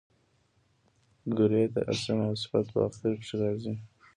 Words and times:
ګری 1.37 1.63
د 1.73 1.75
اسم 1.91 2.17
او 2.27 2.33
صفت 2.41 2.65
په 2.73 2.79
آخر 2.87 3.11
کښي 3.19 3.35
راځي. 3.41 3.73